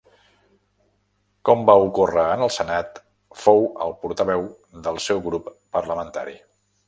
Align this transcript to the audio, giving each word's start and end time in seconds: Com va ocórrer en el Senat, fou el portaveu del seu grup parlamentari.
Com 1.49 1.65
va 1.69 1.75
ocórrer 1.89 2.23
en 2.37 2.45
el 2.45 2.51
Senat, 2.55 2.97
fou 3.43 3.63
el 3.87 3.95
portaveu 4.05 4.49
del 4.89 4.99
seu 5.09 5.23
grup 5.29 5.53
parlamentari. 5.79 6.37